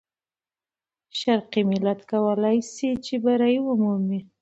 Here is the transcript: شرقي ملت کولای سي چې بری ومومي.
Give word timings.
شرقي 1.19 1.61
ملت 1.71 1.99
کولای 2.11 2.57
سي 2.73 2.89
چې 3.05 3.15
بری 3.23 3.57
ومومي. 3.61 4.19